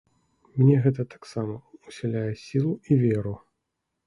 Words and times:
Мне 0.59 0.77
гэта 0.85 1.05
таксама 1.15 1.57
ўсяляе 1.89 2.25
сілу 2.47 2.73
і 2.89 2.99
веру. 3.05 3.37